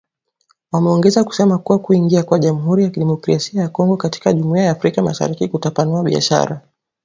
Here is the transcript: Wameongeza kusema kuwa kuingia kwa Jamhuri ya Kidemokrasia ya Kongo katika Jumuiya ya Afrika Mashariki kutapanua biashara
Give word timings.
Wameongeza 0.71 1.23
kusema 1.23 1.57
kuwa 1.57 1.79
kuingia 1.79 2.23
kwa 2.23 2.39
Jamhuri 2.39 2.83
ya 2.83 2.89
Kidemokrasia 2.89 3.61
ya 3.61 3.69
Kongo 3.69 3.97
katika 3.97 4.33
Jumuiya 4.33 4.63
ya 4.65 4.71
Afrika 4.71 5.01
Mashariki 5.01 5.47
kutapanua 5.47 6.03
biashara 6.03 6.61